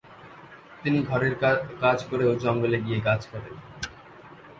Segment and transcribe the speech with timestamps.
[0.83, 1.33] তিনি ঘরের
[1.81, 3.57] কাজ করেও জঙ্গলে গিয়ে গাছ কাটেন।